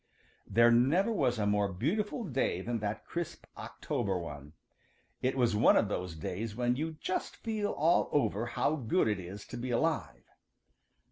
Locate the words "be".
9.57-9.69